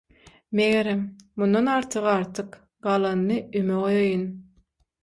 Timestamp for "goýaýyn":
3.85-4.27